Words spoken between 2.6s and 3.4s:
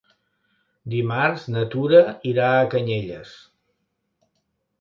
Canyelles.